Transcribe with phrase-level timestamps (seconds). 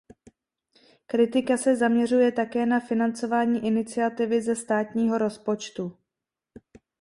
[1.07, 5.97] Kritika se zaměřuje také na financování iniciativy ze státního rozpočtu.